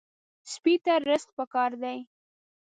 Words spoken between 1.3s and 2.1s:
پکار دی.